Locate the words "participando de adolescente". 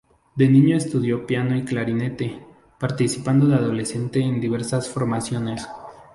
2.79-4.19